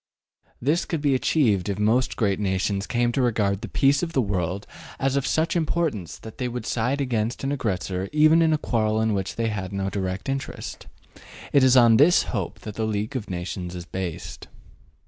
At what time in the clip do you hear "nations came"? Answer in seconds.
2.39-3.11